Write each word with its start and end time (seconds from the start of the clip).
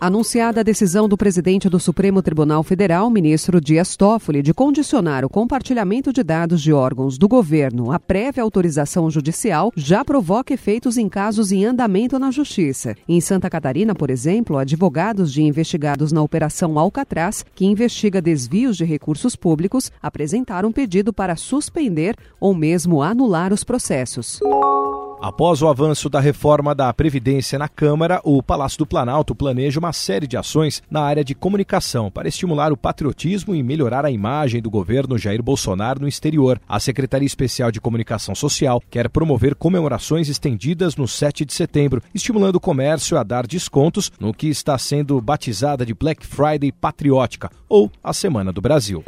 Anunciada 0.00 0.60
a 0.60 0.62
decisão 0.62 1.08
do 1.08 1.16
presidente 1.16 1.68
do 1.68 1.80
Supremo 1.80 2.22
Tribunal 2.22 2.62
Federal, 2.62 3.10
ministro 3.10 3.60
Dias 3.60 3.96
Toffoli, 3.96 4.42
de 4.42 4.54
condicionar 4.54 5.24
o 5.24 5.28
compartilhamento 5.28 6.12
de 6.12 6.22
dados 6.22 6.62
de 6.62 6.72
órgãos 6.72 7.18
do 7.18 7.26
governo 7.26 7.90
à 7.90 7.98
prévia 7.98 8.44
autorização 8.44 9.10
judicial, 9.10 9.72
já 9.74 10.04
provoca 10.04 10.54
efeitos 10.54 10.96
em 10.96 11.08
casos 11.08 11.50
em 11.50 11.64
andamento 11.64 12.16
na 12.16 12.30
Justiça. 12.30 12.94
Em 13.08 13.20
Santa 13.20 13.50
Catarina, 13.50 13.92
por 13.92 14.08
exemplo, 14.08 14.56
advogados 14.56 15.32
de 15.32 15.42
investigados 15.42 16.12
na 16.12 16.22
Operação 16.22 16.78
Alcatraz, 16.78 17.44
que 17.52 17.66
investiga 17.66 18.22
desvios 18.22 18.76
de 18.76 18.84
recursos 18.84 19.34
públicos, 19.34 19.90
apresentaram 20.00 20.70
pedido 20.70 21.12
para 21.12 21.34
suspender 21.34 22.14
ou 22.38 22.54
mesmo 22.54 23.02
anular 23.02 23.52
os 23.52 23.64
processos. 23.64 24.38
Após 25.28 25.60
o 25.60 25.68
avanço 25.68 26.08
da 26.08 26.20
reforma 26.20 26.74
da 26.74 26.90
Previdência 26.90 27.58
na 27.58 27.68
Câmara, 27.68 28.18
o 28.24 28.42
Palácio 28.42 28.78
do 28.78 28.86
Planalto 28.86 29.34
planeja 29.34 29.78
uma 29.78 29.92
série 29.92 30.26
de 30.26 30.38
ações 30.38 30.82
na 30.90 31.02
área 31.02 31.22
de 31.22 31.34
comunicação 31.34 32.10
para 32.10 32.28
estimular 32.28 32.72
o 32.72 32.78
patriotismo 32.78 33.54
e 33.54 33.62
melhorar 33.62 34.06
a 34.06 34.10
imagem 34.10 34.62
do 34.62 34.70
governo 34.70 35.18
Jair 35.18 35.42
Bolsonaro 35.42 36.00
no 36.00 36.08
exterior. 36.08 36.58
A 36.66 36.80
Secretaria 36.80 37.26
Especial 37.26 37.70
de 37.70 37.78
Comunicação 37.78 38.34
Social 38.34 38.82
quer 38.88 39.10
promover 39.10 39.54
comemorações 39.54 40.30
estendidas 40.30 40.96
no 40.96 41.06
7 41.06 41.44
de 41.44 41.52
setembro, 41.52 42.02
estimulando 42.14 42.56
o 42.56 42.60
comércio 42.60 43.18
a 43.18 43.22
dar 43.22 43.46
descontos 43.46 44.10
no 44.18 44.32
que 44.32 44.48
está 44.48 44.78
sendo 44.78 45.20
batizada 45.20 45.84
de 45.84 45.92
Black 45.92 46.26
Friday 46.26 46.72
patriótica 46.72 47.50
ou 47.68 47.92
a 48.02 48.14
Semana 48.14 48.50
do 48.50 48.62
Brasil. 48.62 49.04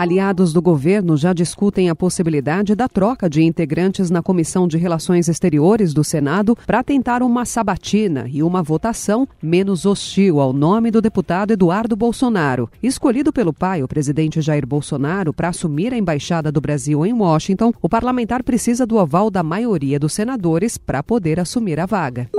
Aliados 0.00 0.54
do 0.54 0.62
governo 0.62 1.14
já 1.14 1.34
discutem 1.34 1.90
a 1.90 1.94
possibilidade 1.94 2.74
da 2.74 2.88
troca 2.88 3.28
de 3.28 3.42
integrantes 3.42 4.08
na 4.08 4.22
Comissão 4.22 4.66
de 4.66 4.78
Relações 4.78 5.28
Exteriores 5.28 5.92
do 5.92 6.02
Senado 6.02 6.56
para 6.66 6.82
tentar 6.82 7.22
uma 7.22 7.44
sabatina 7.44 8.24
e 8.26 8.42
uma 8.42 8.62
votação 8.62 9.28
menos 9.42 9.84
hostil 9.84 10.40
ao 10.40 10.54
nome 10.54 10.90
do 10.90 11.02
deputado 11.02 11.50
Eduardo 11.50 11.96
Bolsonaro. 11.96 12.70
Escolhido 12.82 13.30
pelo 13.30 13.52
pai, 13.52 13.82
o 13.82 13.88
presidente 13.88 14.40
Jair 14.40 14.66
Bolsonaro, 14.66 15.34
para 15.34 15.50
assumir 15.50 15.92
a 15.92 15.98
embaixada 15.98 16.50
do 16.50 16.62
Brasil 16.62 17.04
em 17.04 17.12
Washington, 17.12 17.70
o 17.82 17.86
parlamentar 17.86 18.42
precisa 18.42 18.86
do 18.86 18.98
aval 18.98 19.30
da 19.30 19.42
maioria 19.42 20.00
dos 20.00 20.14
senadores 20.14 20.78
para 20.78 21.02
poder 21.02 21.38
assumir 21.38 21.78
a 21.78 21.84
vaga. 21.84 22.30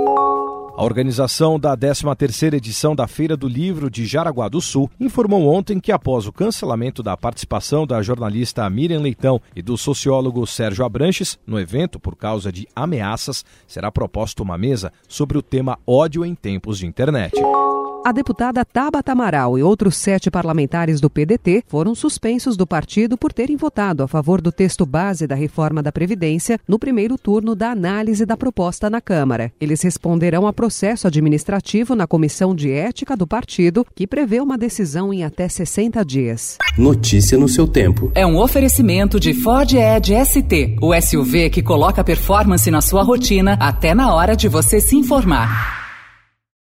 A 0.74 0.84
organização 0.84 1.60
da 1.60 1.76
13ª 1.76 2.54
edição 2.54 2.96
da 2.96 3.06
Feira 3.06 3.36
do 3.36 3.46
Livro 3.46 3.90
de 3.90 4.06
Jaraguá 4.06 4.48
do 4.48 4.58
Sul 4.58 4.90
informou 4.98 5.46
ontem 5.52 5.78
que 5.78 5.92
após 5.92 6.26
o 6.26 6.32
cancelamento 6.32 7.02
da 7.02 7.14
participação 7.14 7.86
da 7.86 8.00
jornalista 8.00 8.68
Miriam 8.70 9.00
Leitão 9.00 9.38
e 9.54 9.60
do 9.60 9.76
sociólogo 9.76 10.46
Sérgio 10.46 10.84
Abranches 10.84 11.38
no 11.46 11.60
evento 11.60 12.00
por 12.00 12.16
causa 12.16 12.50
de 12.50 12.66
ameaças, 12.74 13.44
será 13.66 13.92
proposta 13.92 14.42
uma 14.42 14.56
mesa 14.56 14.90
sobre 15.06 15.36
o 15.36 15.42
tema 15.42 15.78
ódio 15.86 16.24
em 16.24 16.34
tempos 16.34 16.78
de 16.78 16.86
internet. 16.86 17.34
A 18.04 18.10
deputada 18.10 18.64
Tabata 18.64 19.12
Amaral 19.12 19.56
e 19.56 19.62
outros 19.62 19.96
sete 19.96 20.28
parlamentares 20.28 21.00
do 21.00 21.08
PDT 21.08 21.62
foram 21.68 21.94
suspensos 21.94 22.56
do 22.56 22.66
partido 22.66 23.16
por 23.16 23.32
terem 23.32 23.56
votado 23.56 24.02
a 24.02 24.08
favor 24.08 24.40
do 24.40 24.50
texto 24.50 24.84
base 24.84 25.24
da 25.24 25.36
reforma 25.36 25.80
da 25.80 25.92
Previdência 25.92 26.58
no 26.66 26.80
primeiro 26.80 27.16
turno 27.16 27.54
da 27.54 27.70
análise 27.70 28.26
da 28.26 28.36
proposta 28.36 28.90
na 28.90 29.00
Câmara. 29.00 29.52
Eles 29.60 29.82
responderão 29.82 30.48
a 30.48 30.52
processo 30.52 31.06
administrativo 31.06 31.94
na 31.94 32.08
Comissão 32.08 32.56
de 32.56 32.72
Ética 32.72 33.16
do 33.16 33.24
partido, 33.24 33.86
que 33.94 34.04
prevê 34.04 34.40
uma 34.40 34.58
decisão 34.58 35.14
em 35.14 35.22
até 35.22 35.48
60 35.48 36.04
dias. 36.04 36.58
Notícia 36.76 37.38
no 37.38 37.48
seu 37.48 37.68
tempo. 37.68 38.10
É 38.16 38.26
um 38.26 38.36
oferecimento 38.36 39.20
de 39.20 39.32
Ford 39.32 39.72
Edge 39.74 40.12
ST, 40.24 40.76
o 40.82 40.92
SUV 41.00 41.50
que 41.50 41.62
coloca 41.62 42.02
performance 42.02 42.68
na 42.68 42.80
sua 42.80 43.04
rotina 43.04 43.56
até 43.60 43.94
na 43.94 44.12
hora 44.12 44.34
de 44.34 44.48
você 44.48 44.80
se 44.80 44.96
informar. 44.96 45.81